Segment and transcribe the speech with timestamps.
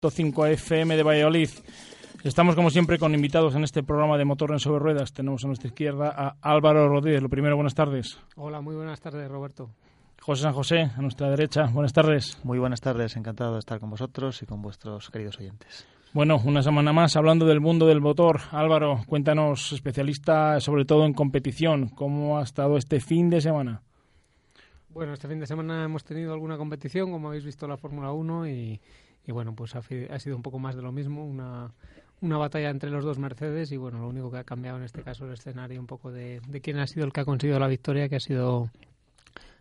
[0.00, 1.48] 5 FM de Valladolid.
[2.22, 5.12] Estamos como siempre con invitados en este programa de Motor en sobre ruedas.
[5.12, 7.20] Tenemos a nuestra izquierda a Álvaro Rodríguez.
[7.20, 8.16] Lo primero, buenas tardes.
[8.36, 9.70] Hola, muy buenas tardes, Roberto.
[10.22, 11.66] José San José, a nuestra derecha.
[11.72, 12.38] Buenas tardes.
[12.44, 15.84] Muy buenas tardes, encantado de estar con vosotros y con vuestros queridos oyentes.
[16.12, 18.38] Bueno, una semana más hablando del mundo del motor.
[18.52, 23.82] Álvaro, cuéntanos, especialista sobre todo en competición, ¿cómo ha estado este fin de semana?
[24.90, 28.48] Bueno, este fin de semana hemos tenido alguna competición, como habéis visto la Fórmula 1
[28.48, 28.80] y,
[29.28, 31.70] y bueno, pues ha, sido un poco más de lo mismo, una,
[32.22, 35.02] una batalla entre los dos Mercedes y bueno, lo único que ha cambiado en este
[35.02, 37.68] caso el escenario un poco de, de quién ha sido el que ha conseguido la
[37.68, 38.70] victoria, que ha sido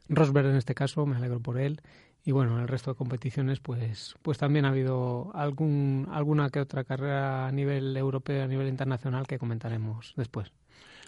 [0.07, 1.81] Rosberg en este caso, me alegro por él.
[2.23, 6.61] Y bueno, en el resto de competiciones pues, pues también ha habido algún, alguna que
[6.61, 10.53] otra carrera a nivel europeo, a nivel internacional que comentaremos después.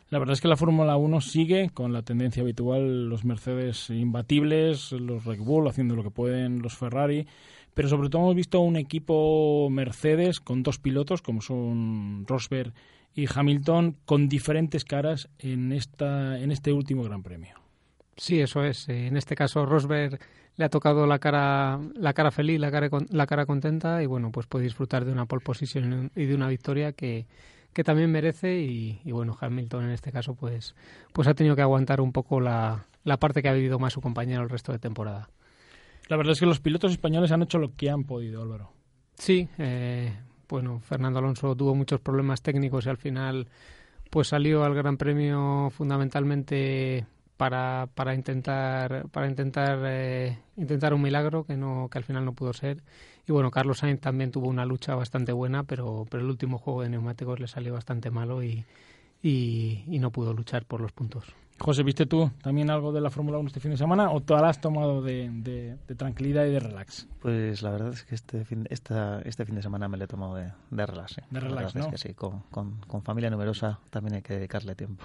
[0.10, 4.92] La verdad es que la Fórmula 1 sigue con la tendencia habitual, los Mercedes imbatibles,
[4.92, 7.28] los Red Bull haciendo lo que pueden, los Ferrari,
[7.74, 12.74] pero sobre todo hemos visto un equipo Mercedes con dos pilotos como son Rosberg
[13.16, 17.56] y Hamilton con diferentes caras en esta en este último Gran Premio.
[18.18, 18.90] Sí, eso es.
[18.90, 20.20] En este caso Rosberg
[20.56, 24.32] le ha tocado la cara la cara feliz, la cara la cara contenta y bueno,
[24.32, 27.28] pues puede disfrutar de una pole position y de una victoria que
[27.74, 30.76] que también merece y, y, bueno Hamilton en este caso pues
[31.14, 34.02] pues ha tenido que aguantar un poco la, la parte que ha vivido más su
[34.02, 35.30] compañero el resto de temporada.
[36.10, 38.74] La verdad es que los pilotos españoles han hecho lo que han podido, Álvaro.
[39.14, 40.12] Sí, eh,
[40.50, 43.48] bueno, Fernando Alonso tuvo muchos problemas técnicos y al final
[44.10, 47.06] pues salió al Gran Premio fundamentalmente
[47.38, 52.34] para, para intentar para intentar eh, intentar un milagro que no que al final no
[52.34, 52.82] pudo ser
[53.28, 56.82] y bueno Carlos Sainz también tuvo una lucha bastante buena pero pero el último juego
[56.82, 58.66] de neumáticos le salió bastante malo y,
[59.22, 61.26] y, y no pudo luchar por los puntos.
[61.60, 64.34] José, ¿viste tú también algo de la Fórmula 1 este fin de semana o te
[64.34, 67.08] la has tomado de, de, de, tranquilidad y de relax?
[67.22, 70.08] Pues la verdad es que este fin, esta, este fin de semana me lo he
[70.08, 71.18] tomado de, de relax.
[71.30, 71.86] De relax, ¿no?
[71.86, 75.04] Es que sí, con, con, con, familia numerosa también hay que dedicarle tiempo.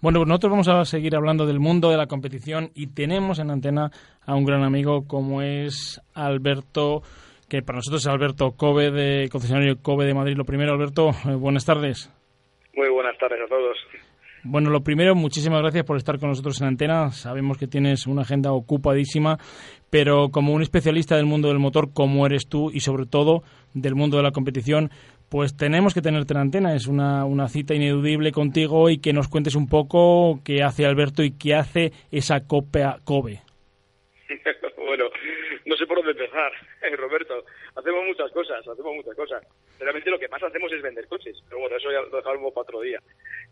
[0.00, 3.50] Bueno, pues nosotros vamos a seguir hablando del mundo de la competición y tenemos en
[3.50, 3.90] antena
[4.24, 7.02] a un gran amigo como es Alberto,
[7.48, 10.36] que para nosotros es Alberto Kobe, de concesionario Kobe de Madrid.
[10.36, 12.10] Lo primero, Alberto, eh, buenas tardes.
[12.74, 13.76] Muy buenas tardes a todos.
[14.44, 17.10] Bueno, lo primero, muchísimas gracias por estar con nosotros en antena.
[17.10, 19.38] Sabemos que tienes una agenda ocupadísima,
[19.90, 23.42] pero como un especialista del mundo del motor, como eres tú, y sobre todo
[23.74, 24.90] del mundo de la competición,
[25.28, 26.74] pues tenemos que tenerte en antena.
[26.74, 31.22] Es una, una cita ineludible contigo y que nos cuentes un poco qué hace Alberto
[31.22, 33.40] y qué hace esa Copa Kobe.
[34.76, 35.04] bueno,
[35.66, 36.52] no sé por dónde empezar,
[36.96, 37.44] Roberto.
[37.74, 39.42] Hacemos muchas cosas, hacemos muchas cosas.
[39.78, 42.62] Realmente lo que más hacemos es vender coches, pero bueno, eso ya lo dejamos para
[42.62, 43.00] otro día.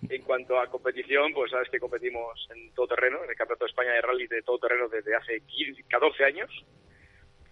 [0.08, 3.70] En cuanto a competición, pues sabes que competimos en todo terreno, en el Campeonato de
[3.70, 6.50] España de Rally de todo terreno desde hace 15, 14 años,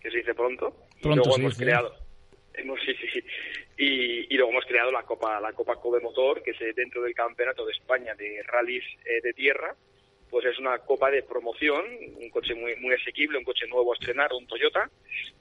[0.01, 0.75] que se dice pronto.
[1.01, 1.95] Pronto y luego hemos creado,
[2.55, 3.25] hemos, sí, sí, sí.
[3.77, 7.15] Y, y, luego hemos creado la Copa, la Copa Kobe Motor, que es dentro del
[7.15, 9.75] Campeonato de España de rallies eh, de tierra,
[10.35, 11.85] pues es una copa de promoción,
[12.21, 14.91] un coche muy, muy asequible, un coche nuevo a estrenar, un Toyota,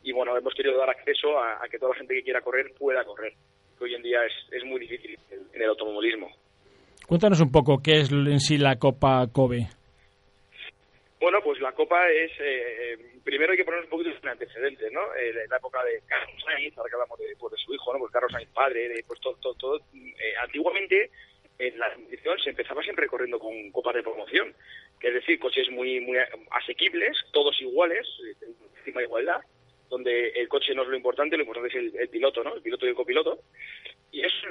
[0.04, 2.72] y bueno, hemos querido dar acceso a, a que toda la gente que quiera correr
[2.78, 3.34] pueda correr,
[3.76, 6.30] que hoy en día es, es muy difícil en el automovilismo.
[7.08, 9.66] Cuéntanos un poco qué es en sí la Copa Kobe.
[11.20, 15.02] Bueno, pues la Copa es, eh, primero hay que poner un poquito en antecedentes, ¿no?
[15.16, 17.94] Eh, en la época de Carlos Sainz, ahora que hablamos de, pues, de su hijo,
[17.94, 17.98] ¿no?
[17.98, 19.78] Pues Carlos Sainz padre, de, pues todo, todo, todo.
[19.96, 21.10] Eh, antiguamente
[21.60, 24.54] en la competición se empezaba siempre corriendo con copas de promoción,
[25.00, 26.18] que es decir, coches muy, muy
[26.52, 28.08] asequibles, todos iguales,
[28.78, 29.42] encima de igualdad,
[29.90, 32.56] donde el coche no es lo importante, lo importante es el, el piloto, ¿no?
[32.56, 33.40] El piloto y el copiloto.
[34.12, 34.48] Y eso,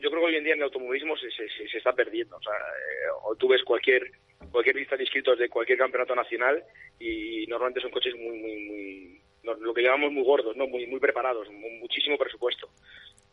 [0.00, 2.36] yo creo que hoy en día en el automovilismo se, se, se está perdiendo.
[2.36, 4.10] O sea, eh, tú ves cualquier
[4.50, 6.62] cualquier lista de inscritos de cualquier campeonato nacional
[6.98, 9.20] y normalmente son coches muy, muy, muy,
[9.60, 10.66] lo que llamamos muy gordos, ¿no?
[10.66, 12.68] Muy, muy preparados, muchísimo presupuesto.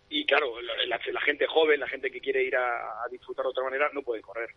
[0.10, 3.63] Y claro, la, gente joven, la gente que quiere ir a, a, disfrutar de otra
[3.63, 4.50] manera, no puede correr.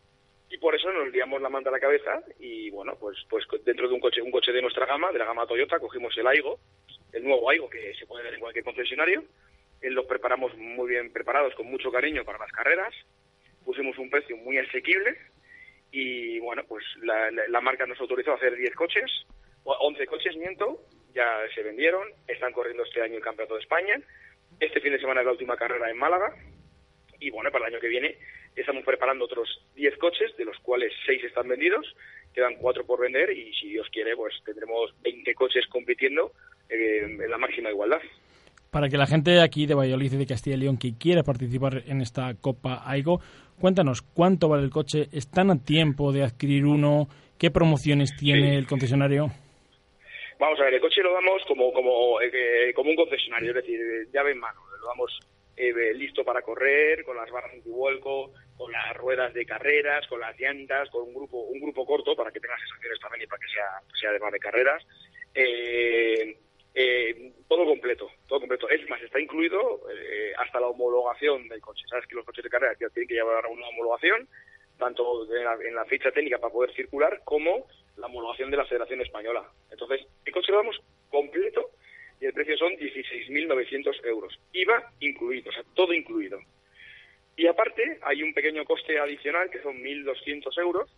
[0.51, 3.89] Y por eso nos liamos la manta a la cabeza y bueno, pues, pues dentro
[3.89, 6.59] de un coche, un coche de nuestra gama, de la gama Toyota, cogimos el Aigo,
[7.13, 9.25] el nuevo Aigo que se puede ver en cualquier concesionario,
[9.83, 12.95] los preparamos muy bien preparados, con mucho cariño para las carreras,
[13.65, 15.19] pusimos un precio muy asequible
[15.91, 19.11] y bueno, pues la, la, la, marca nos autorizó a hacer 10 coches,
[19.65, 20.81] 11 coches, miento,
[21.15, 24.01] ya se vendieron, están corriendo este año el Campeonato de España
[24.61, 26.35] Este fin de semana es la última carrera en Málaga.
[27.21, 28.17] Y bueno, para el año que viene
[28.55, 31.87] estamos preparando otros 10 coches, de los cuales 6 están vendidos.
[32.35, 36.33] Quedan 4 por vender y si Dios quiere, pues tendremos 20 coches compitiendo
[36.69, 38.01] eh, en la máxima igualdad.
[38.71, 41.85] Para que la gente aquí de Valladolid y de Castilla y León que quiera participar
[41.87, 43.21] en esta Copa AIGO,
[43.59, 47.09] cuéntanos cuánto vale el coche, ¿están a tiempo de adquirir uno?
[47.39, 49.31] ¿Qué promociones tiene el concesionario?
[50.39, 54.09] Vamos a ver, el coche lo damos como, como, eh, como un concesionario, es decir,
[54.13, 54.61] llave en mano.
[54.81, 55.19] Lo damos
[55.57, 60.39] eh, listo para correr, con las barras antivuelco, con las ruedas de carreras, con las
[60.39, 63.49] llantas, con un grupo un grupo corto para que tenga sensaciones también y para que
[63.49, 64.87] sea, sea además de carreras.
[65.35, 66.37] Eh,
[66.75, 68.69] eh, todo completo, todo completo.
[68.69, 71.83] Es más, está incluido eh, hasta la homologación del coche.
[71.89, 74.29] Sabes que los coches de carrera tienen que llevar una homologación,
[74.79, 77.67] tanto en la, ficha técnica para poder circular como
[77.99, 79.45] la homologación de la Federación Española.
[79.71, 80.07] Entonces,
[80.49, 80.81] lo damos
[81.11, 81.71] completo
[82.21, 84.39] y el precio son 16.900 euros.
[84.53, 86.41] IVA incluido, o sea, todo incluido.
[87.37, 90.91] Y aparte, hay un pequeño coste adicional que son 1.200 euros,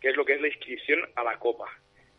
[0.00, 1.66] que es lo que es la inscripción a la Copa.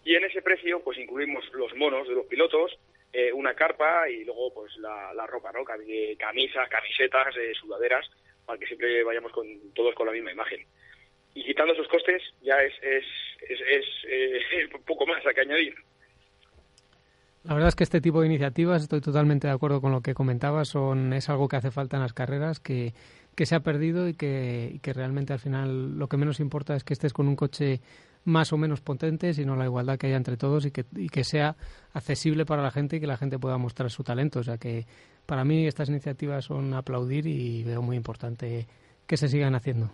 [0.03, 2.77] Y en ese precio, pues incluimos los monos de los pilotos,
[3.11, 5.63] eh, una carpa y luego pues la, ropa, ¿no?
[5.63, 8.05] Camisas, camisetas, eh, sudaderas,
[8.45, 10.67] para que siempre vayamos con todos con la misma imagen.
[11.35, 13.05] Y quitando esos costes ya es, es,
[13.49, 14.39] es, eh,
[14.87, 15.75] poco más a que añadir.
[17.43, 20.15] La verdad es que este tipo de iniciativas, estoy totalmente de acuerdo con lo que
[20.15, 22.93] comentabas, son, es algo que hace falta en las carreras, que,
[23.35, 26.75] que se ha perdido y que, y que realmente al final lo que menos importa
[26.75, 27.81] es que estés con un coche
[28.23, 31.23] más o menos potente, sino la igualdad que haya entre todos y que, y que
[31.23, 31.55] sea
[31.93, 34.39] accesible para la gente y que la gente pueda mostrar su talento.
[34.39, 34.85] O sea que
[35.27, 38.65] para mí estas iniciativas son aplaudir y veo muy importante
[39.05, 39.91] que se sigan haciendo.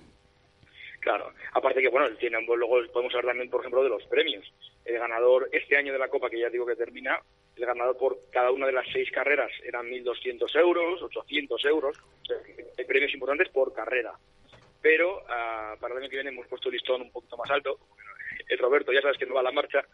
[1.54, 4.54] Aparte que bueno, tienen, luego podemos hablar también, por ejemplo, de los premios.
[4.86, 7.20] El ganador este año de la Copa, que ya digo que termina,
[7.56, 11.98] el ganador por cada una de las seis carreras eran 1.200 euros, 800 euros.
[12.78, 14.14] hay premios importantes por carrera.
[14.82, 17.80] Pero ah, para el año que viene hemos puesto el listón un poquito más alto,
[18.48, 19.86] el Roberto, ya sabes que no va a la marcha,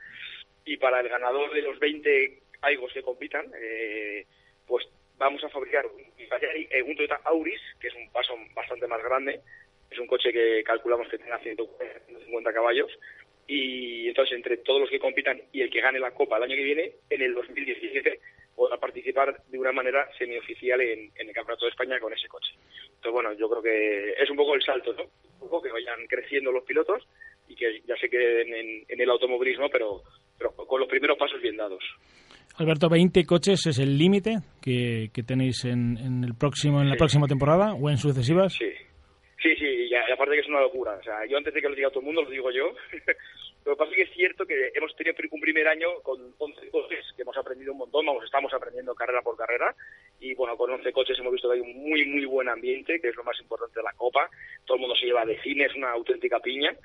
[0.64, 4.26] y para el ganador de los 20 AIGOS que compitan, eh,
[4.66, 4.88] pues
[5.18, 5.86] vamos a fabricar
[6.18, 9.42] eh, un, Toyota Auris, que es un paso bastante más grande,
[9.90, 12.92] es un coche que calculamos que tenga 150 caballos,
[13.48, 16.56] y entonces entre todos los que compitan y el que gane la Copa el año
[16.56, 18.20] que viene, en el 2017
[18.56, 22.54] podrá participar de una manera semioficial en, en el Campeonato de España con ese coche.
[22.86, 25.04] Entonces, bueno, yo creo que es un poco el salto, ¿no?
[25.40, 27.08] Un poco que vayan creciendo los pilotos
[27.48, 30.02] y que ya se queden en, el automovilismo, pero,
[30.38, 31.84] pero con los primeros pasos bien dados.
[32.58, 36.96] Alberto, 20 coches es el límite que, que, tenéis en, en, el próximo, en la
[36.96, 38.54] próxima temporada o en sucesivas.
[38.54, 38.66] Sí,
[40.14, 40.94] aparte que es una locura.
[40.94, 42.74] O sea, yo antes de que lo diga todo el mundo, lo digo yo.
[43.66, 46.70] lo que pasa es que es cierto que hemos tenido un primer año con 11
[46.70, 49.76] coches, que hemos aprendido un montón, vamos, estamos aprendiendo carrera por carrera,
[50.20, 53.10] y bueno, con 11 coches hemos visto que hay un muy, muy buen ambiente, que
[53.10, 54.30] es lo más importante de la Copa.
[54.66, 56.76] Todo el mundo se lleva de cine, es una auténtica piña.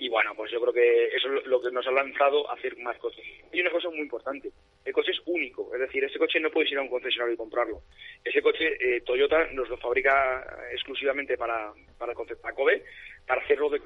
[0.00, 2.74] Y bueno, pues yo creo que eso es lo que nos ha lanzado a hacer
[2.78, 3.22] más coches.
[3.52, 4.50] Y una cosa muy importante,
[4.82, 7.36] el coche es único, es decir, ese coche no puedes ir a un concesionario y
[7.36, 7.82] comprarlo.
[8.24, 10.42] Ese coche eh, Toyota nos lo fabrica
[10.72, 12.82] exclusivamente para, para el concepto ACOBE,
[13.26, 13.82] para hacerlo de.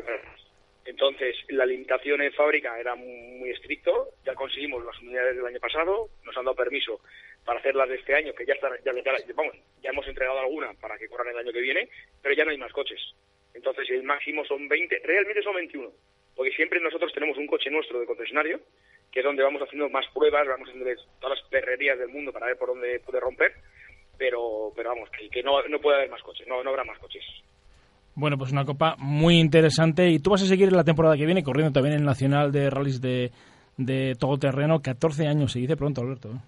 [0.85, 6.11] Entonces, la limitación en fábrica era muy, estricto, ya conseguimos las unidades del año pasado,
[6.23, 7.01] nos han dado permiso
[7.45, 8.93] para hacerlas de este año, que ya, está, ya,
[9.35, 11.89] vamos, ya hemos entregado alguna para que corran el año que viene,
[12.23, 13.01] pero ya no hay más coches.
[13.55, 15.89] Entonces el máximo son 20, realmente son 21,
[16.34, 18.61] porque siempre nosotros tenemos un coche nuestro de concesionario,
[19.13, 22.46] que es donde vamos haciendo más pruebas, vamos haciendo todas las perrerías del mundo para
[22.46, 23.53] ver por dónde puede romper,
[24.19, 27.25] pero, pero vamos, que, no, no puede haber más coches, no, no habrá más coches.
[28.17, 31.27] Bueno, pues una copa muy interesante y tú vas a seguir en la temporada que
[31.27, 33.31] viene corriendo también en el Nacional de Rallys de,
[33.77, 36.29] de Todoterreno, 14 años, se dice pronto, Alberto.
[36.31, 36.39] ¿eh?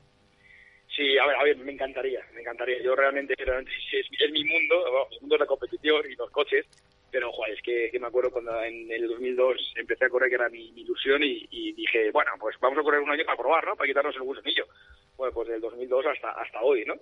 [0.95, 2.83] Sí, a ver, a ver, me encantaría, me encantaría.
[2.83, 6.65] Yo realmente, realmente es, es, mi mundo, mi mundo es la competición y los coches,
[7.11, 10.69] pero es que, me acuerdo cuando en el 2002 empecé a correr, que era mi,
[10.77, 13.77] ilusión, y, dije, bueno, pues vamos a correr un año para probar, ¿no?
[13.77, 14.67] Para quitarnos el gusanillo.
[15.17, 16.95] Bueno, pues del 2002 hasta, hasta hoy, ¿no?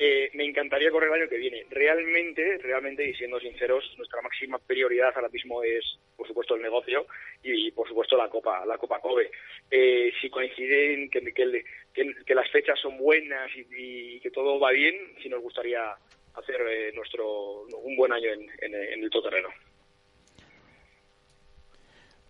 [0.00, 1.66] Eh, me encantaría correr el año que viene.
[1.70, 7.06] Realmente, realmente, y siendo sinceros, nuestra máxima prioridad ahora mismo es, por supuesto, el negocio
[7.42, 9.28] y, por supuesto, la Copa, la Copa Kobe.
[9.68, 15.42] Eh, si coinciden que, las fechas son buenas y, que todo va bien, sí nos
[15.42, 15.96] gustaría
[16.38, 19.48] hacer eh, nuestro un buen año en, en, el todoterreno.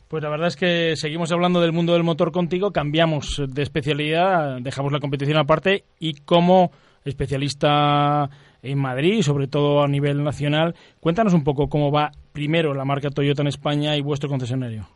[0.09, 4.59] Pues la verdad es que seguimos hablando del mundo del motor contigo, cambiamos de especialidad,
[4.61, 6.71] dejamos la competición aparte y como
[7.05, 8.31] especialista
[8.63, 13.11] en Madrid, sobre todo a nivel nacional, cuéntanos un poco cómo va primero la marca
[13.11, 14.89] Toyota en España y vuestro concesionario.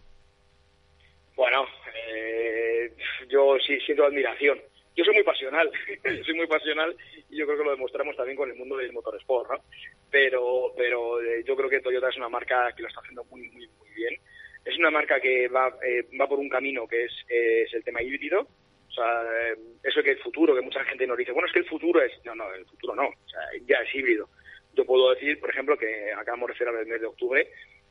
[1.37, 2.93] Bueno, eh,
[3.29, 4.59] yo sí siento admiración
[4.95, 5.71] yo soy muy pasional,
[6.25, 6.95] soy muy pasional
[7.31, 9.65] y yo creo que lo demostramos también con el mundo del motorsport, ¿no?
[10.11, 13.49] Pero, pero eh, yo creo que Toyota es una marca que lo está haciendo muy,
[13.51, 14.15] muy, muy bien.
[14.65, 18.03] Es una marca que va, eh, va por un camino que es, es el tema
[18.03, 18.47] híbrido.
[18.89, 21.61] O sea, eh, eso que el futuro, que mucha gente nos dice, bueno, es que
[21.61, 22.13] el futuro es...
[22.25, 24.29] No, no, el futuro no, o sea, ya es híbrido.
[24.75, 27.49] Yo puedo decir, por ejemplo, que acabamos de cerrar el mes de octubre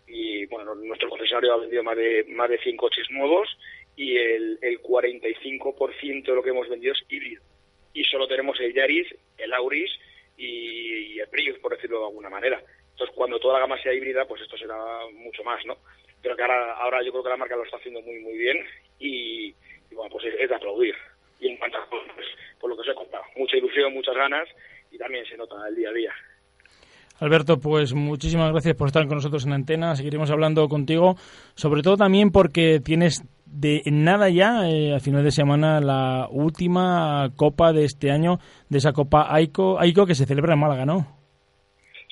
[0.08, 3.50] y, bueno, nuestro concesionario ha vendido más de, más de 100 coches nuevos
[4.02, 7.44] y el, el 45% de lo que hemos vendido es híbrido.
[7.94, 9.92] Y solo tenemos el Yaris, el Auris
[10.38, 12.60] y, el Prius, por decirlo de alguna manera.
[12.94, 14.76] Entonces, cuando toda la gama sea híbrida, pues esto será
[15.14, 15.78] mucho más, ¿no?
[16.20, 18.58] Pero que ahora, ahora yo creo que la marca lo está haciendo muy, muy bien
[18.98, 19.54] y,
[19.92, 20.96] bueno, pues es, de aplaudir.
[21.40, 22.28] Y en cuanto a, pues,
[22.60, 24.50] por lo que os he contado, mucha ilusión, muchas ganas
[24.92, 26.14] y también se nota el día a día.
[27.20, 29.96] Alberto, pues muchísimas gracias por estar con nosotros en antena.
[29.96, 31.18] Seguiremos hablando contigo,
[31.54, 37.30] sobre todo también porque tienes de nada ya, eh, a final de semana, la última
[37.36, 38.40] copa de este año,
[38.70, 41.20] de esa copa AICO, AICO que se celebra en Málaga, ¿no?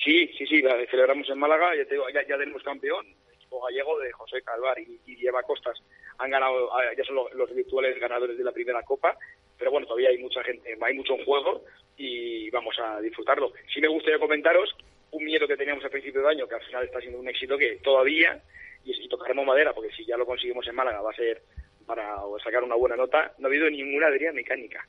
[0.04, 1.84] Sí, sí, sí, la celebramos en Málaga, ya,
[2.28, 5.78] ya, tenemos campeón, el equipo gallego de José Calvar y, y Eva Costas
[6.20, 9.16] han ganado, ah, ya son los, virtuales ganadores de la primera copa,
[9.58, 11.64] pero bueno, todavía hay mucha gente, hay mucho en juego
[11.96, 13.52] y vamos a disfrutarlo.
[13.72, 14.74] Sí me gustaría comentaros
[15.12, 17.56] un miedo que teníamos al principio de año, que al final está siendo un éxito
[17.56, 18.38] que todavía,
[18.84, 21.42] y, tocaremos madera, porque si ya lo conseguimos en Málaga va a ser
[21.86, 24.86] para sacar una buena nota, no ha habido ninguna avería mecánica.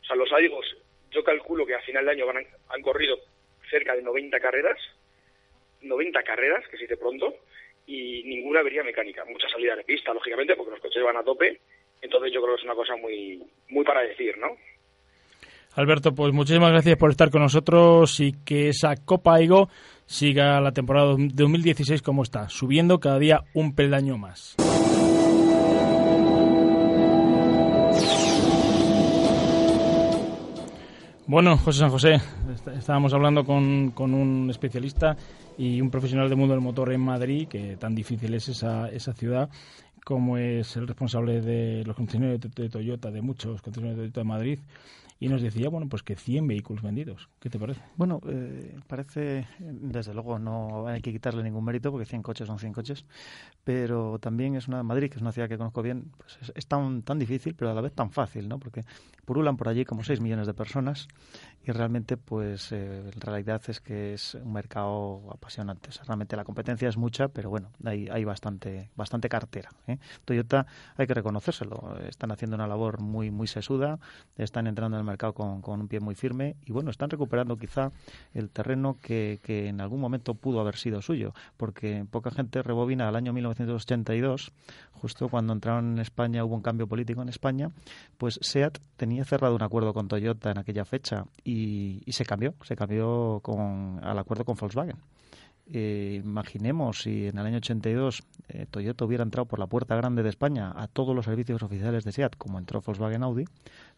[0.00, 0.66] O sea, los Adigos,
[1.10, 3.18] yo calculo que a final de año van han corrido
[3.70, 4.78] cerca de 90 carreras,
[5.82, 7.34] 90 carreras, que se dice pronto,
[7.86, 9.24] y ninguna avería mecánica.
[9.24, 11.60] Mucha salida de pista, lógicamente, porque los coches van a tope,
[12.00, 14.56] entonces yo creo que es una cosa muy, muy para decir, ¿no?
[15.74, 19.68] Alberto, pues muchísimas gracias por estar con nosotros y que esa Copa Aigo
[20.08, 24.56] siga la temporada 2016 como está, subiendo cada día un peldaño más.
[31.26, 32.22] Bueno, José San José,
[32.78, 35.14] estábamos hablando con, con, un especialista
[35.58, 39.12] y un profesional del mundo del motor en Madrid, que tan difícil es esa, esa
[39.12, 39.50] ciudad,
[40.06, 44.24] como es el responsable de los concesionarios de Toyota, de muchos concesionarios de Toyota de
[44.24, 44.58] Madrid,
[45.20, 47.28] y nos decía, bueno, pues que 100 vehículos vendidos.
[47.40, 47.80] ¿Qué te parece?
[47.96, 52.58] Bueno, eh, parece, desde luego, no hay que quitarle ningún mérito porque 100 coches son
[52.58, 53.04] 100 coches,
[53.64, 57.02] pero también es una Madrid, que es una ciudad que conozco bien, pues es, tan,
[57.02, 58.58] tan difícil, pero a la vez tan fácil, ¿no?
[58.58, 58.82] Porque
[59.24, 61.08] purulan por allí como 6 millones de personas
[61.64, 65.90] y realmente, pues, eh, realidad es que es un mercado apasionante.
[66.06, 69.70] realmente la competencia es mucha, pero bueno, hay, hay bastante, bastante cartera.
[69.86, 69.98] ¿eh?
[70.24, 73.98] Toyota, hay que reconocérselo, están haciendo una labor muy, muy sesuda,
[74.36, 77.56] están entrando en el mercado con, con, un pie muy firme y bueno, están recuperando
[77.56, 77.90] quizá
[78.34, 83.08] el terreno que, que, en algún momento pudo haber sido suyo, porque poca gente rebobina
[83.08, 84.52] al año 1982,
[84.92, 87.70] justo cuando entraron en España, hubo un cambio político en España,
[88.16, 92.54] pues SEAT tenía cerrado un acuerdo con Toyota en aquella fecha y, y se cambió,
[92.62, 94.96] se cambió con, al acuerdo con Volkswagen.
[95.70, 100.22] Eh, imaginemos si en el año 82 eh, Toyota hubiera entrado por la puerta grande
[100.22, 103.44] de España a todos los servicios oficiales de SEAT, como entró Volkswagen Audi,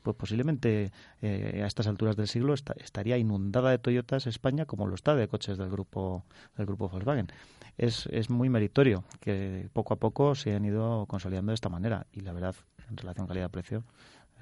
[0.03, 0.91] pues posiblemente
[1.23, 5.29] eh, a estas alturas del siglo estaría inundada de Toyotas España como lo está de
[5.29, 6.25] coches del grupo
[6.57, 7.29] del grupo Volkswagen.
[7.79, 12.07] Es, es muy meritorio que poco a poco se han ido consolidando de esta manera
[12.12, 12.57] y la verdad,
[12.89, 13.85] en relación calidad-precio,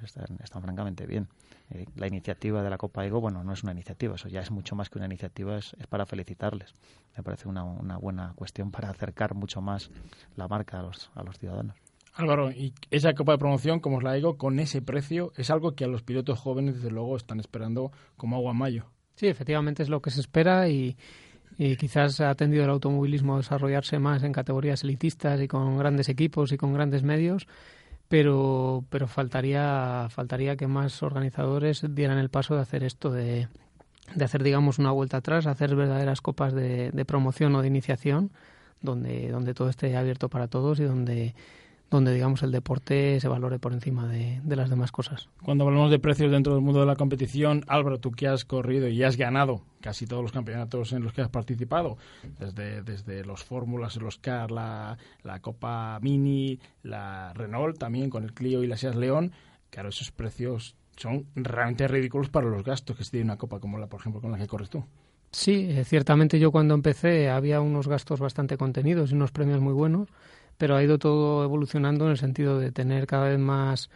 [0.05, 1.29] están, francamente bien.
[1.71, 4.51] Eh, la iniciativa de la Copa Ego, bueno, no es una iniciativa, eso ya es
[4.51, 6.75] mucho más que una iniciativa, es, para felicitarles.
[7.17, 9.91] Me parece una, una, buena cuestión para acercar mucho más
[10.37, 11.77] la marca a los, a los ciudadanos.
[12.15, 15.75] Álvaro, y esa Copa de Promoción, como os la digo, con ese precio, es algo
[15.75, 18.85] que a los pilotos jóvenes, desde luego, están esperando como agua en mayo.
[19.15, 20.97] Sí, efectivamente es lo que se espera y,
[21.59, 26.09] y quizás ha tendido el automovilismo a desarrollarse más en categorías elitistas y con grandes
[26.09, 27.49] equipos y con grandes medios
[28.09, 33.49] pero pero faltaría faltaría que más organizadores dieran el paso de hacer esto de,
[34.15, 38.31] de hacer digamos una vuelta atrás hacer verdaderas copas de, de promoción o de iniciación
[38.81, 41.35] donde donde todo esté abierto para todos y donde
[41.91, 45.29] donde digamos el deporte se valore por encima de, las demás cosas.
[45.43, 48.89] Cuando hablamos de precios dentro del mundo de la competición, Álvaro, tú que has corrido
[48.89, 51.97] y has ganado casi todos los campeonatos en los que has participado,
[52.39, 58.35] desde, desde los Fórmulas, los CAR, la, la Copa Mini, la Renault también con el
[58.35, 59.33] Clio y la Seas León,
[59.71, 63.79] claro, esos precios son realmente ridículos para los gastos que se tiene una copa como
[63.79, 64.85] la, por ejemplo, con la que corres tú.
[65.31, 69.75] Sí, eh, ciertamente yo cuando empecé había unos gastos bastante contenidos y unos premios muy
[69.75, 70.09] buenos
[70.59, 73.91] pero ha ido todo evolucionando en el sentido de tener cada vez más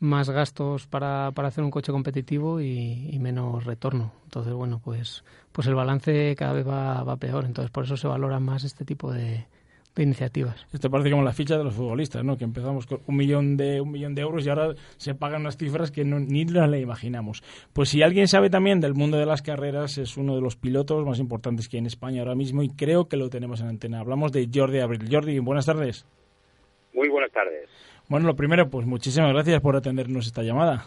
[0.00, 4.12] más gastos para, para hacer un coche competitivo y, menos retorno.
[4.24, 7.44] Entonces, bueno, pues, pues el balance cada vez va, va peor.
[7.44, 9.46] Entonces, por eso se valora más este tipo de,
[9.94, 10.66] de iniciativas.
[10.72, 12.38] Esto parece como la ficha de los futbolistas, ¿no?
[12.38, 15.56] Que empezamos con un millón de un millón de euros y ahora se pagan unas
[15.56, 17.42] cifras que no, ni las le imaginamos.
[17.72, 21.04] Pues si alguien sabe también del mundo de las carreras, es uno de los pilotos
[21.04, 24.00] más importantes que hay en España ahora mismo y creo que lo tenemos en antena.
[24.00, 25.08] Hablamos de Jordi Abril.
[25.10, 26.06] Jordi, buenas tardes.
[26.94, 27.68] Muy buenas tardes.
[28.08, 30.86] Bueno, lo primero, pues muchísimas gracias por atendernos esta llamada.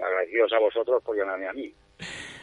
[0.00, 1.72] Agradecidos a vosotros por llamarme a mí.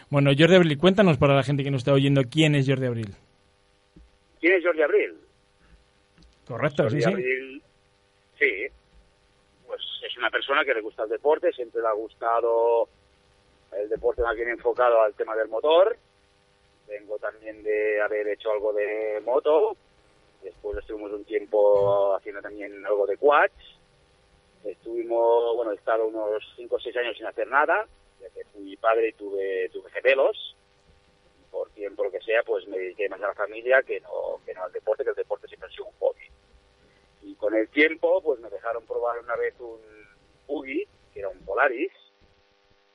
[0.10, 3.16] Bueno, Jordi Abril, cuéntanos para la gente que nos está oyendo quién es Jordi Abril.
[4.40, 5.25] ¿Quién es Jordi Abril?
[6.48, 7.62] Correcto, sí, sí.
[8.38, 8.68] Sí,
[9.66, 12.88] pues es una persona que le gusta el deporte, siempre le ha gustado
[13.72, 15.98] el deporte más bien enfocado al tema del motor.
[16.88, 19.76] Vengo también de haber hecho algo de moto.
[20.44, 23.54] Después estuvimos un tiempo haciendo también algo de quads.
[24.64, 27.88] Estuvimos, bueno, he estado unos 5 o 6 años sin hacer nada,
[28.22, 30.56] ya que fui padre y tuve, tuve gemelos.
[31.56, 34.54] Por tiempo, lo que sea, pues me dediqué más a la familia que no, que
[34.54, 36.30] no al deporte, que el deporte siempre ha sido un hobby.
[37.22, 39.80] Y con el tiempo, pues me dejaron probar una vez un
[40.48, 41.94] buggy, que era un Polaris,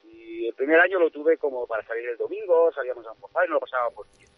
[0.04, 3.48] y el primer año lo tuve como para salir el domingo, salíamos a almorzar y
[3.48, 4.28] no lo pasábamos bien.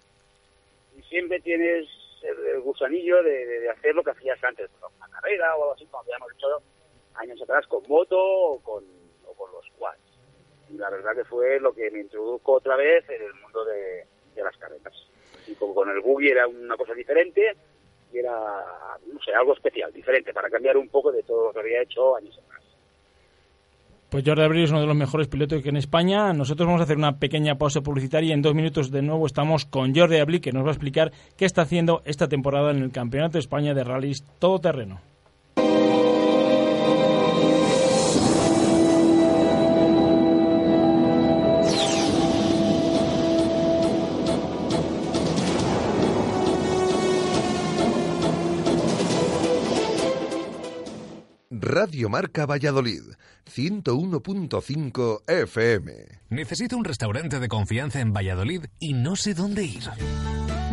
[0.96, 1.88] Y siempre tienes
[2.22, 6.32] el, gusanillo de, hacer lo que hacías antes, una carrera o algo así, como habíamos
[6.32, 6.62] hecho
[7.14, 8.84] años atrás con moto o con,
[9.52, 9.98] los quads.
[10.70, 14.06] Y la verdad que fue lo que me introdujo otra vez en el mundo de,
[14.40, 14.94] las carreras.
[15.46, 17.56] Y como con el buggy era una cosa diferente,
[18.12, 18.32] y era,
[19.12, 22.16] no sé, algo especial, diferente, para cambiar un poco de todo lo que había hecho
[22.16, 22.62] años atrás.
[24.12, 26.34] Pues Jordi Abril es uno de los mejores pilotos que en España.
[26.34, 29.64] Nosotros vamos a hacer una pequeña pausa publicitaria y en dos minutos de nuevo estamos
[29.64, 32.92] con Jordi Abril que nos va a explicar qué está haciendo esta temporada en el
[32.92, 35.00] Campeonato de España de Rallys Todoterreno.
[51.62, 53.02] Radio Marca Valladolid,
[53.54, 55.92] 101.5 FM.
[56.28, 59.84] Necesito un restaurante de confianza en Valladolid y no sé dónde ir.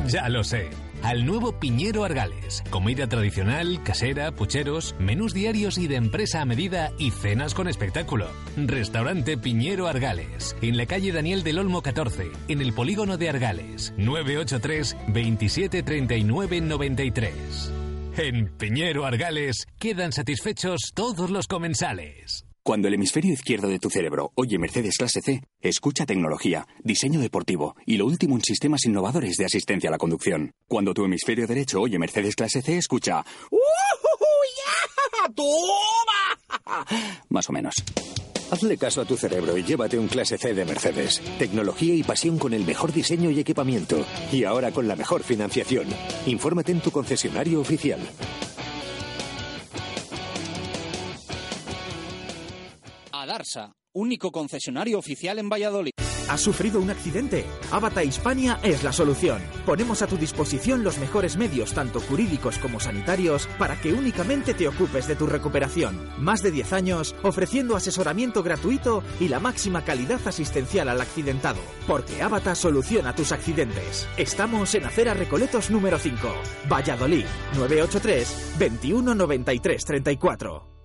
[0.08, 0.72] Ya lo sé.
[1.04, 2.64] Al nuevo Piñero Argales.
[2.72, 8.26] Comida tradicional, casera, pucheros, menús diarios y de empresa a medida y cenas con espectáculo.
[8.58, 10.56] Restaurante Piñero Argales.
[10.64, 13.94] En la calle Daniel del Olmo 14, en el polígono de Argales.
[13.96, 15.84] 983 27
[16.62, 17.79] 93.
[18.22, 22.44] En Piñero Argales quedan satisfechos todos los comensales.
[22.62, 27.78] Cuando el hemisferio izquierdo de tu cerebro oye Mercedes Clase C, escucha tecnología, diseño deportivo
[27.86, 30.52] y lo último en sistemas innovadores de asistencia a la conducción.
[30.68, 33.24] Cuando tu hemisferio derecho oye Mercedes Clase C, escucha
[35.34, 37.16] ¡Toma!
[37.30, 37.76] Más o menos.
[38.52, 41.22] Hazle caso a tu cerebro y llévate un clase C de Mercedes.
[41.38, 44.04] Tecnología y pasión con el mejor diseño y equipamiento.
[44.32, 45.88] Y ahora con la mejor financiación.
[46.26, 48.00] Infórmate en tu concesionario oficial.
[53.12, 55.92] Adarsa, único concesionario oficial en Valladolid.
[56.30, 57.44] ¿Has sufrido un accidente?
[57.72, 59.42] Abata Hispania es la solución.
[59.66, 64.68] Ponemos a tu disposición los mejores medios, tanto jurídicos como sanitarios, para que únicamente te
[64.68, 66.08] ocupes de tu recuperación.
[66.20, 71.62] Más de 10 años ofreciendo asesoramiento gratuito y la máxima calidad asistencial al accidentado.
[71.88, 74.08] Porque Abata soluciona tus accidentes.
[74.16, 76.32] Estamos en Acera Recoletos número 5,
[76.72, 80.79] Valladolid, 983 21 93 34.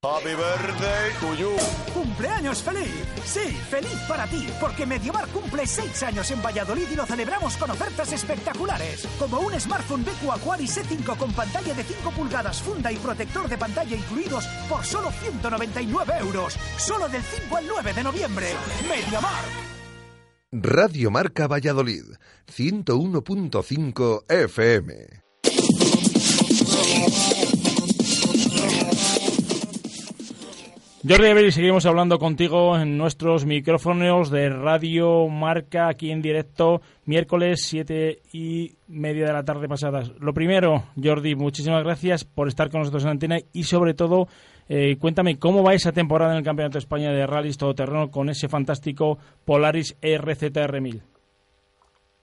[0.00, 1.56] Happy birthday to you.
[1.92, 2.88] ¡Cumpleaños feliz!
[3.24, 7.68] Sí, feliz para ti, porque Mediomar cumple 6 años en Valladolid y lo celebramos con
[7.72, 12.96] ofertas espectaculares, como un smartphone BQ Aquaris E5 con pantalla de 5 pulgadas, funda y
[12.96, 18.46] protector de pantalla incluidos por solo 199 euros, solo del 5 al 9 de noviembre.
[18.88, 19.42] Mediomar.
[20.52, 22.04] Radio Marca Valladolid,
[22.46, 25.28] 101.5 FM.
[31.06, 37.60] Jordi y seguimos hablando contigo en nuestros micrófonos de Radio Marca aquí en directo, miércoles
[37.68, 40.10] siete y media de la tarde pasadas.
[40.18, 44.26] Lo primero, Jordi, muchísimas gracias por estar con nosotros en antena y sobre todo,
[44.68, 48.28] eh, cuéntame cómo va esa temporada en el Campeonato de España de Rallys Todoterreno con
[48.28, 51.00] ese fantástico Polaris RZR1000.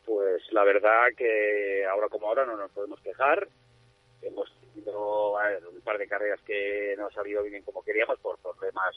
[0.05, 3.47] Pues la verdad que ahora como ahora no nos podemos quejar.
[4.21, 4.49] Hemos
[4.87, 8.95] un par de carreras que no ha salido bien como queríamos por problemas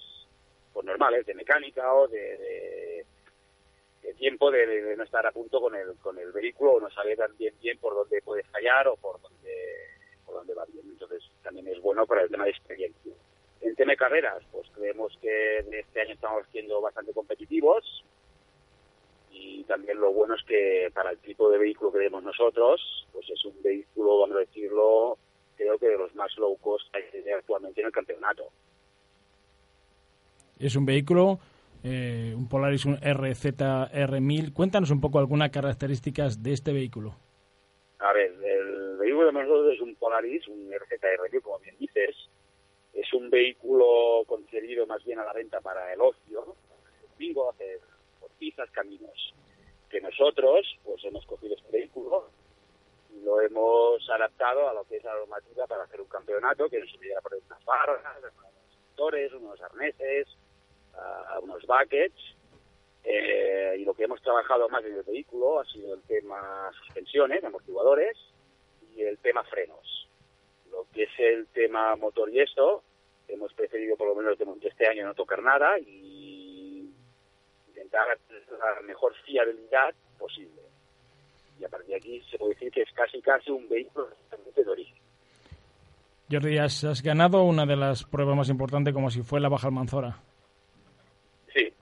[0.73, 3.05] pues, normales de mecánica o de,
[4.17, 7.55] tiempo de, no estar a punto con el con el vehículo o no saber también
[7.61, 9.53] bien por dónde puede fallar o por dónde
[10.27, 10.85] por dónde va bien.
[10.89, 13.13] Entonces también es bueno para el tema de experiencia.
[13.61, 18.05] En tema de carreras pues creemos que este año estamos siendo bastante competitivos
[19.31, 23.29] y también lo bueno es que para el tipo de vehículo que tenemos nosotros pues
[23.31, 25.19] es un vehículo, vamos a decirlo,
[25.59, 26.87] creo que de los más low cost
[27.37, 28.45] actualmente en el campeonato.
[30.59, 31.39] Es un vehículo,
[31.85, 34.55] eh, un Polaris, un RZR1000.
[34.55, 37.15] Cuéntanos un poco algunas características de este vehículo.
[37.99, 42.17] A ver, el vehículo de nosotros es un Polaris, un RZR1000, como bien dices.
[42.95, 46.57] Es un vehículo concebido más bien a la venta para el ocio,
[47.19, 47.81] bingo, hacer
[48.39, 49.35] pistas, caminos.
[49.91, 52.31] Que nosotros, pues hemos cogido este vehículo
[53.25, 56.89] lo hemos adaptado a lo que es la normativa para hacer un campeonato, que nos
[56.91, 58.33] a poner unas barras, unos
[58.91, 60.29] motores, unos arneses,
[61.43, 62.37] unos buckets.
[63.05, 67.43] Eh, y lo que hemos trabajado más en el vehículo ha sido el tema suspensiones,
[67.43, 68.17] amortiguadores
[68.95, 70.09] y el tema frenos.
[70.71, 72.83] Lo que es el tema motor y esto,
[73.29, 76.93] hemos preferido por lo menos de este año no tocar nada y
[77.69, 78.19] intentar
[78.59, 80.68] la mejor fiabilidad posible.
[81.59, 84.09] Y a partir de aquí se puede decir que es casi casi un vehículo
[84.55, 84.97] de origen.
[86.31, 89.69] Jordi, has, has ganado una de las pruebas más importantes como si fue la Baja
[89.69, 90.19] Almanzora.
[91.53, 91.73] Sí,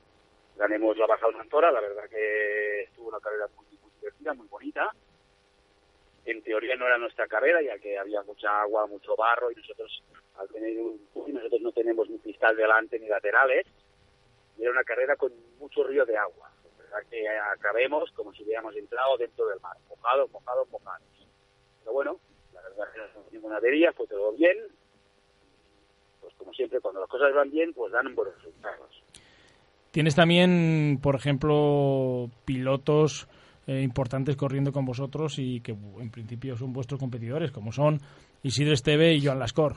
[0.57, 4.91] ganemos la Baja Almanzora, la verdad que estuvo una carrera muy, muy divertida, muy bonita.
[6.25, 10.03] En teoría no era nuestra carrera, ya que había mucha agua, mucho barro, y nosotros,
[10.39, 11.01] al tener un
[11.37, 13.67] nosotros no tenemos ni cristal delante ni laterales,
[14.59, 16.51] era una carrera con mucho río de agua.
[16.87, 21.07] Verdad que acabemos como si hubiéramos entrado dentro del mar, mojados, mojados, mojados.
[21.81, 22.21] Pero bueno,
[22.55, 24.57] la verdad que no tuvimos ninguna avería, fue todo bien.
[26.21, 29.03] Pues como siempre, cuando las cosas van bien, pues dan buenos resultados.
[29.91, 33.29] Tienes también, por ejemplo, pilotos
[33.67, 37.99] eh, importantes corriendo con vosotros y que en principio son vuestros competidores, como son
[38.43, 39.77] Isidro Esteve y Joan Lascor.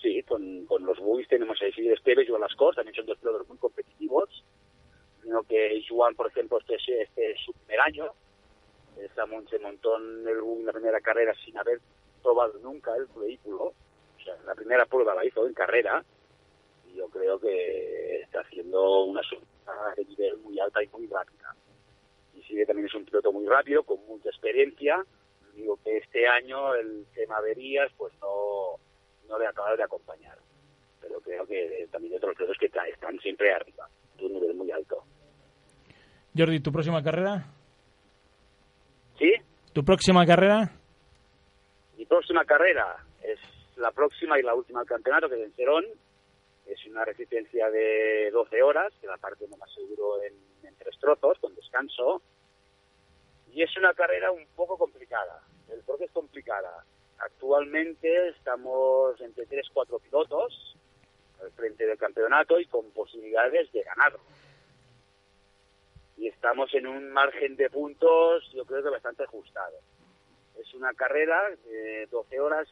[0.00, 3.18] Sí, con, con los Buis tenemos a Isidro Esteve y Joan Lascor, también son dos
[3.18, 4.44] pilotos muy competitivos.
[5.28, 8.10] Sino que Joan, por ejemplo, este, es- este es su primer año.
[8.98, 10.24] Esta mon- se montó en,
[10.64, 11.80] la primera carrera sin haber
[12.22, 13.64] probado nunca el vehículo.
[14.16, 16.02] O sea, la primera prueba la hizo en carrera.
[16.86, 21.54] Y yo creo que está haciendo una subida de nivel muy alta y muy rápida.
[22.34, 25.04] Y sigue también es un piloto muy rápido, con mucha experiencia.
[25.52, 28.76] Digo que este año el tema averías pues no,
[29.28, 30.38] no le ha acabado de acompañar.
[31.02, 33.86] Pero creo que también hay otros pilotos que están siempre arriba,
[34.16, 35.04] de un nivel muy alto.
[36.38, 37.44] Jordi, ¿tu próxima carrera?
[39.18, 39.32] ¿Sí?
[39.72, 40.70] ¿Tu próxima carrera?
[41.96, 43.40] Mi próxima carrera es
[43.76, 45.84] la próxima y la última del campeonato, que es en Cerón.
[46.64, 50.34] Es una resistencia de 12 horas, que la parte no más seguro en,
[50.68, 52.22] en tres trozos, con descanso.
[53.52, 55.42] Y es una carrera un poco complicada.
[55.68, 56.84] El qué es complicada.
[57.18, 60.76] Actualmente estamos entre 3-4 pilotos
[61.42, 64.20] al frente del campeonato y con posibilidades de ganarlo.
[66.18, 69.76] Y estamos en un margen de puntos, yo creo que bastante ajustado.
[70.58, 72.68] Es una carrera de 12 horas.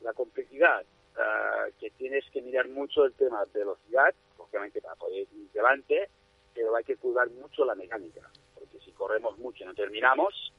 [0.00, 0.82] La complejidad,
[1.18, 6.08] ah, que tienes que mirar mucho el tema de velocidad, obviamente para poder ir delante,
[6.54, 8.22] pero hay que cuidar mucho la mecánica,
[8.54, 10.52] porque si corremos mucho no terminamos,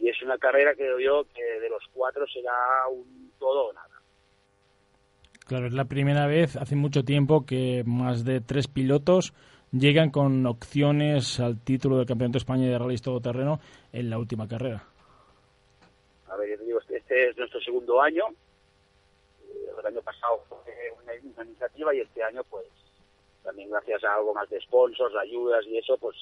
[0.00, 3.88] y es una carrera que yo que de los cuatro será un todo o nada.
[5.46, 9.34] Claro, es la primera vez hace mucho tiempo que más de tres pilotos
[9.78, 13.60] llegan con opciones al título del Campeonato de España de Rallys Todoterreno
[13.92, 14.84] en la última carrera.
[16.28, 18.24] A ver, yo te digo, este- este es nuestro segundo año.
[19.42, 20.58] Eh, El año pasado fue
[21.02, 22.66] una, iniciativa y este año, pues,
[23.42, 26.16] también gracias a algo más de sponsors, ayudas y eso, pues,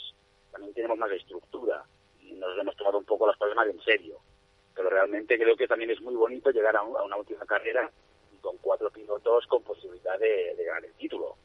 [0.50, 1.84] también tenemos más estructura.
[2.20, 4.16] Y nos hemos tomado un poco las cosas más en serio.
[4.74, 7.90] Pero realmente creo que también es muy bonito llegar a, un- a una última carrera
[8.40, 11.36] con cuatro pilotos con posibilidad de ganar el título.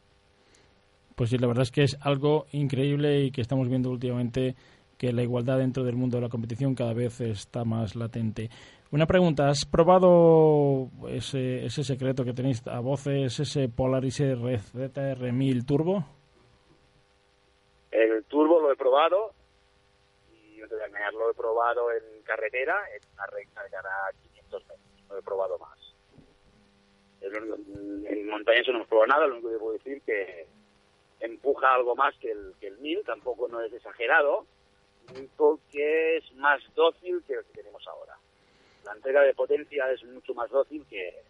[1.17, 4.53] Pues sí, la verdad es que es algo increíble y que estamos viendo últimamente
[4.99, 8.51] que la igualdad dentro del mundo de la competición cada vez está más latente.
[8.91, 16.05] Una pregunta, ¿has probado ese, ese secreto que tenéis a voces, ese Polaris RZR1000 Turbo?
[17.89, 19.31] El turbo lo he probado
[20.31, 25.09] y engañar, lo he probado en carretera, en una recta de cara a 500 metros.
[25.09, 25.79] No he probado más.
[27.21, 30.56] En montaña eso no hemos probado nada, lo único que puedo decir que
[31.19, 34.45] empuja algo más que el, que el 1000, tampoco no es exagerado,
[35.35, 38.15] porque es más dócil que el que tenemos ahora.
[38.85, 41.21] La entrega de potencia es mucho más dócil que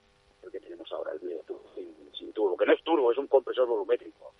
[0.44, 3.18] el que tenemos ahora, el video turbo, sin, sin turbo, que no es turbo, es
[3.18, 4.32] un compresor volumétrico.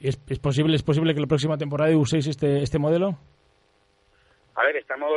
[0.00, 3.18] ¿Es, es posible, ¿Es posible que la próxima temporada uséis este, este modelo?
[4.54, 5.10] A ver, estamos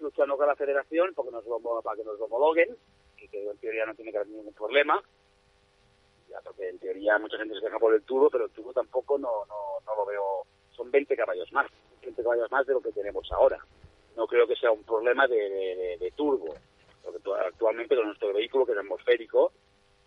[0.00, 1.44] luchando con la federación porque nos
[1.82, 2.76] para que nos lo homologuen,
[3.18, 5.00] y que en teoría no tiene que haber ningún problema.
[6.44, 9.44] Porque en teoría mucha gente se queja por el tubo, pero el tubo tampoco no,
[9.46, 10.22] no, no lo veo.
[10.70, 11.70] Son 20 caballos más,
[12.02, 13.58] 20 caballos más de lo que tenemos ahora.
[14.16, 16.54] no creo que sea un problema de, turbo.
[17.02, 19.52] Porque tu- actualmente con nuestro vehículo, que es atmosférico,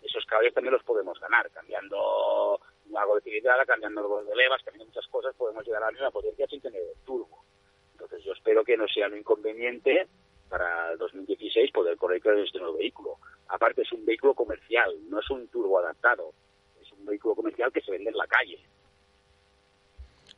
[0.02, 2.60] esos caballos también los podemos ganar, cambiando
[2.96, 6.10] algo de cilindrada, cambiando algo de levas, cambiando muchas cosas, podemos llegar a la misma
[6.10, 7.44] potencia sin tener el turbo.
[7.92, 10.06] Entonces yo espero que no sea un inconveniente
[10.48, 13.16] para el 2016 poder correr con este nuevo vehículo.
[13.48, 16.32] Aparte es un vehículo comercial, no es un turbo adaptado,
[16.80, 18.58] es un vehículo comercial que se vende en la calle.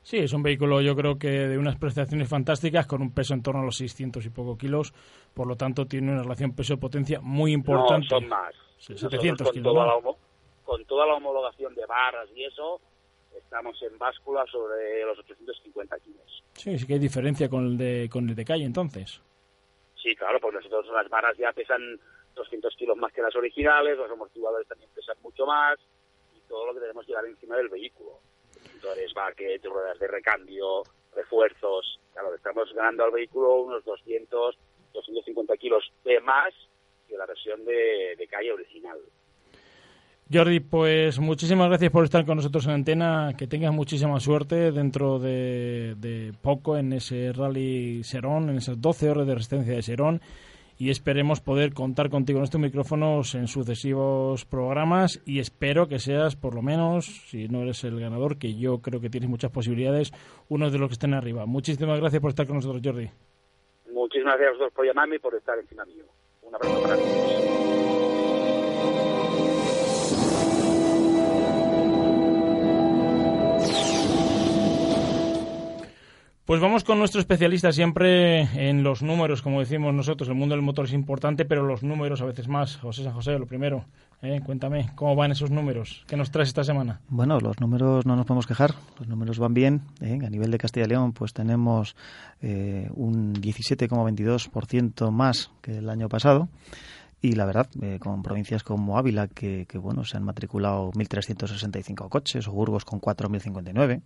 [0.03, 3.43] Sí, es un vehículo yo creo que de unas prestaciones fantásticas con un peso en
[3.43, 4.95] torno a los 600 y poco kilos,
[5.35, 8.07] por lo tanto tiene una relación peso-potencia muy importante.
[8.11, 8.55] No, son más.
[8.79, 10.01] Sí, Nosotros 700 con kilos, toda, la
[10.65, 12.81] con toda la homologación de barras y eso,
[13.37, 16.45] estamos en báscula sobre los 850 kilos.
[16.55, 19.21] Sí, sí que hay diferencia con el de, con el de calle entonces.
[20.03, 22.01] Sí, claro, porque nosotros las barras ya pesan
[22.39, 25.79] 200 kilos más que las originales, los amortiguadores también pesan mucho más
[26.35, 28.21] y todo lo que tenemos que llevar encima del vehículo.
[28.75, 30.83] Motores, baquet, ruedas de recambio,
[31.15, 32.01] refuerzos.
[32.13, 34.59] Claro, estamos ganando al vehículo unos 200,
[34.93, 36.55] 250 kilos de más
[37.07, 38.99] que la versión de, de calle original.
[40.31, 43.33] Jordi, pues muchísimas gracias por estar con nosotros en antena.
[43.37, 49.09] Que tengas muchísima suerte dentro de, de poco en ese Rally Serón, en esas 12
[49.09, 50.21] horas de resistencia de Serón.
[50.79, 55.21] Y esperemos poder contar contigo en estos micrófonos en sucesivos programas.
[55.27, 59.01] Y espero que seas, por lo menos, si no eres el ganador, que yo creo
[59.01, 60.13] que tienes muchas posibilidades,
[60.49, 61.47] uno de los que estén arriba.
[61.47, 63.11] Muchísimas gracias por estar con nosotros, Jordi.
[63.93, 66.05] Muchísimas gracias a vosotros por llamarme y por estar encima mío.
[66.43, 67.18] Un abrazo para todos.
[76.49, 80.31] Pues vamos con nuestro especialista siempre en los números, como decimos nosotros.
[80.31, 82.77] El mundo del motor es importante, pero los números a veces más.
[82.79, 83.85] José San José, lo primero,
[84.23, 84.41] ¿eh?
[84.43, 86.07] cuéntame, ¿cómo van esos números?
[86.07, 87.03] ¿Qué nos traes esta semana?
[87.11, 89.83] Bueno, los números no nos podemos quejar, los números van bien.
[90.01, 90.19] ¿eh?
[90.27, 91.95] A nivel de Castilla y León, pues tenemos
[92.41, 96.49] eh, un 17,22% más que el año pasado.
[97.21, 102.09] Y la verdad, eh, con provincias como Ávila, que, que, bueno, se han matriculado 1.365
[102.09, 104.01] coches, o Burgos con 4.059,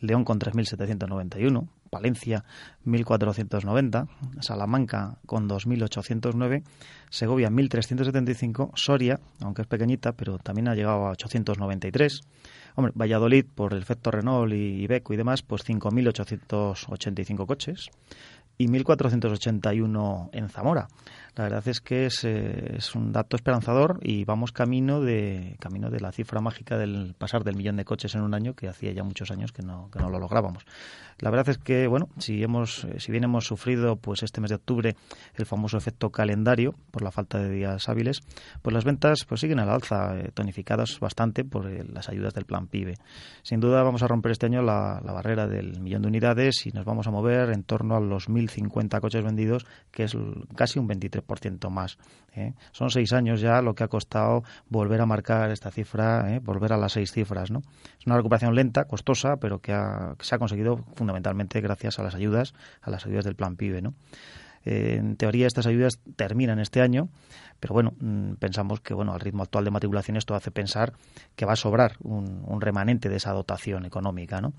[0.00, 2.44] León con 3.791, Palencia
[2.86, 4.08] 1.490,
[4.40, 6.62] Salamanca con 2.809,
[7.10, 12.22] Segovia 1.375, Soria, aunque es pequeñita, pero también ha llegado a 893.
[12.74, 17.90] Hombre, Valladolid, por el efecto Renault y Ibeco y demás, pues 5.885 coches
[18.58, 20.88] y 1.481 en Zamora.
[21.38, 25.88] La verdad es que es, eh, es, un dato esperanzador y vamos camino de camino
[25.88, 28.90] de la cifra mágica del pasar del millón de coches en un año que hacía
[28.90, 30.64] ya muchos años que no, que no lo lográbamos.
[31.20, 34.56] La verdad es que bueno, si hemos si bien hemos sufrido pues este mes de
[34.56, 34.96] octubre
[35.36, 38.20] el famoso efecto calendario por la falta de días hábiles,
[38.60, 42.46] pues las ventas pues siguen al alza, eh, tonificadas bastante por eh, las ayudas del
[42.46, 42.94] plan PIBE.
[43.42, 46.72] Sin duda vamos a romper este año la, la barrera del millón de unidades y
[46.72, 50.16] nos vamos a mover en torno a los 1.050 coches vendidos, que es
[50.56, 51.27] casi un 23%
[51.70, 51.98] más.
[52.34, 52.54] ¿eh?
[52.72, 56.40] Son seis años ya lo que ha costado volver a marcar esta cifra, ¿eh?
[56.40, 57.50] volver a las seis cifras.
[57.50, 57.62] ¿no?
[57.98, 62.02] Es una recuperación lenta, costosa, pero que, ha, que, se ha conseguido fundamentalmente gracias a
[62.02, 63.82] las ayudas, a las ayudas del plan PIBE.
[63.82, 63.94] ¿no?
[64.64, 67.08] Eh, en teoría estas ayudas terminan este año,
[67.60, 70.92] pero bueno, mmm, pensamos que bueno, al ritmo actual de matriculación esto hace pensar
[71.36, 74.52] que va a sobrar un, un remanente de esa dotación económica, ¿no?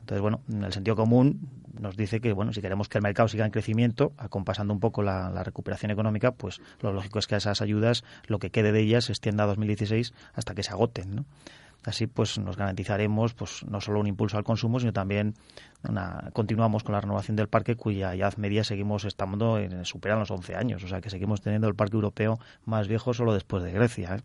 [0.00, 3.28] Entonces, bueno, en el sentido común nos dice que, bueno, si queremos que el mercado
[3.28, 7.36] siga en crecimiento, acompasando un poco la, la, recuperación económica, pues lo lógico es que
[7.36, 11.14] esas ayudas, lo que quede de ellas, se extienda a 2016 hasta que se agoten,
[11.14, 11.24] ¿no?
[11.84, 15.34] Así pues nos garantizaremos pues no solo un impulso al consumo, sino también
[15.88, 20.30] una, continuamos con la renovación del parque cuya edad media seguimos estando en, superan los
[20.30, 23.72] 11 años, o sea que seguimos teniendo el parque europeo más viejo solo después de
[23.72, 24.16] Grecia.
[24.16, 24.20] ¿eh?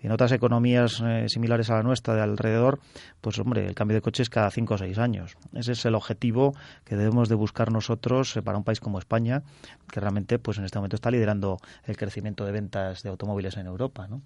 [0.00, 2.80] En otras economías eh, similares a la nuestra de alrededor,
[3.20, 5.36] pues hombre, el cambio de coches cada 5 o 6 años.
[5.52, 9.42] Ese es el objetivo que debemos de buscar nosotros eh, para un país como España,
[9.90, 13.66] que realmente pues en este momento está liderando el crecimiento de ventas de automóviles en
[13.66, 14.22] Europa, ¿no?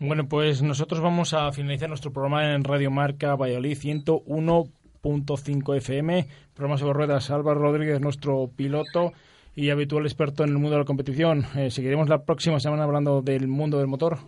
[0.00, 6.78] Bueno, pues nosotros vamos a finalizar nuestro programa en Radio Marca Valladolid 101.5 FM, programa
[6.78, 7.30] sobre ruedas.
[7.30, 9.12] Álvaro Rodríguez, nuestro piloto
[9.54, 11.46] y habitual experto en el mundo de la competición.
[11.56, 14.18] Eh, seguiremos la próxima semana hablando del mundo del motor.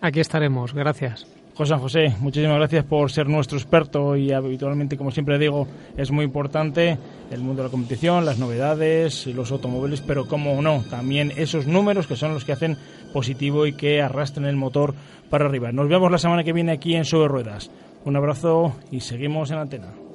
[0.00, 1.37] Aquí estaremos, gracias.
[1.58, 5.66] José José, muchísimas gracias por ser nuestro experto y habitualmente, como siempre digo,
[5.96, 6.96] es muy importante
[7.32, 12.06] el mundo de la competición, las novedades, los automóviles, pero como no, también esos números
[12.06, 12.76] que son los que hacen
[13.12, 14.94] positivo y que arrastren el motor
[15.30, 15.72] para arriba.
[15.72, 17.72] Nos vemos la semana que viene aquí en Sobre Ruedas.
[18.04, 20.07] Un abrazo y seguimos en antena.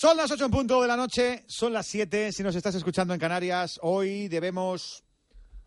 [0.00, 3.14] Son las 8 en punto de la noche, son las 7 si nos estás escuchando
[3.14, 3.80] en Canarias.
[3.82, 5.02] Hoy debemos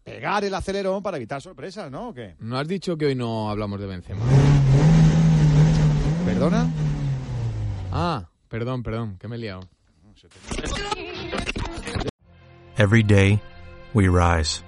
[0.06, 2.08] pegar el acelerón para evitar sorpresas, ¿no?
[2.08, 2.36] ¿O qué?
[2.39, 4.22] No has dicho que hoy no hablamos de Benzema.
[6.26, 6.72] ¿Perdona?
[7.91, 9.67] Ah, perdón, perdón, que me he liado.
[12.78, 13.41] Every day,
[13.94, 14.63] we rise,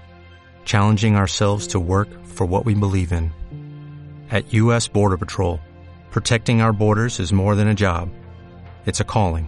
[0.66, 3.32] challenging ourselves to work for what we believe in.
[4.30, 4.90] At U.S.
[4.90, 5.62] Border Patrol,
[6.12, 8.10] protecting our borders is more than a job,
[8.86, 9.48] it's a calling.